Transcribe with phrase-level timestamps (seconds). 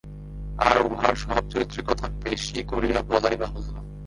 [0.57, 3.73] আর, উহার স্বভাবচরিত্রের কথা বেশি করিয়া বলাই বাহুল্য।